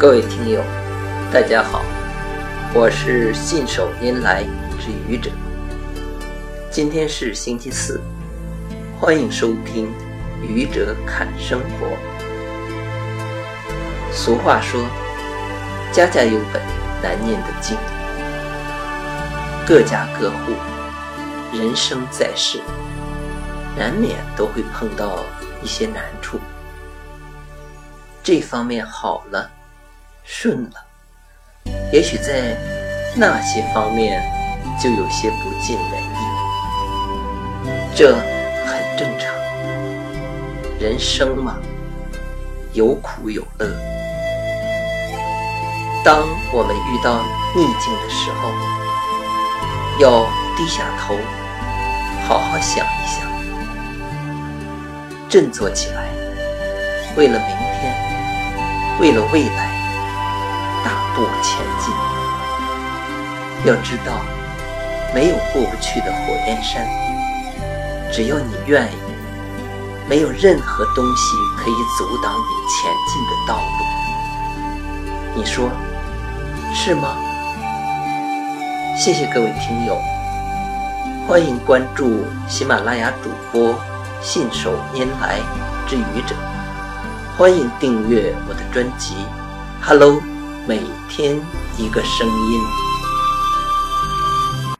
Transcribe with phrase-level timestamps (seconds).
[0.00, 0.62] 各位听友，
[1.30, 1.82] 大家好，
[2.72, 4.42] 我是信手拈来
[4.78, 5.30] 之愚者。
[6.70, 8.00] 今天是星期四，
[8.98, 9.88] 欢迎收听
[10.42, 11.86] 《愚者看生活》。
[14.10, 14.82] 俗话说
[15.92, 16.62] ：“家家有本
[17.02, 17.76] 难念的经。”
[19.68, 20.54] 各家各户，
[21.52, 22.58] 人生在世，
[23.76, 25.18] 难免都会碰到
[25.62, 26.40] 一些难处。
[28.22, 29.50] 这方面好了，
[30.32, 30.76] 顺了，
[31.92, 32.56] 也许在
[33.16, 34.22] 那些方面
[34.80, 36.06] 就有些不尽人意，
[37.96, 38.14] 这
[38.64, 39.34] 很正常。
[40.78, 41.58] 人生嘛，
[42.72, 43.68] 有苦有乐。
[46.04, 47.22] 当我们遇到
[47.56, 48.50] 逆境的时候，
[49.98, 50.24] 要
[50.56, 51.16] 低下头，
[52.28, 53.28] 好好想一想，
[55.28, 56.08] 振作起来，
[57.16, 57.48] 为了明
[57.80, 57.92] 天，
[59.00, 59.69] 为了未来，
[61.42, 61.94] 前进。
[63.64, 64.20] 要知道，
[65.14, 66.86] 没有过不去的火焰山，
[68.10, 68.96] 只要你愿意，
[70.08, 73.84] 没有任何东西可以阻挡你前进的道路。
[75.34, 75.70] 你说
[76.74, 77.16] 是吗？
[78.96, 79.98] 谢谢各位听友，
[81.26, 83.74] 欢迎关注喜马拉雅主播
[84.22, 85.38] 信手拈来
[85.86, 86.34] 之愚者，
[87.36, 89.14] 欢迎订阅我的专辑
[89.80, 90.12] 《Hello》，
[90.70, 91.36] 每天
[91.76, 92.89] 一个声音。